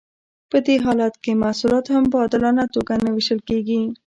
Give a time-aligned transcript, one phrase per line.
[0.51, 3.81] په دې حالت کې محصولات هم په عادلانه توګه نه ویشل کیږي.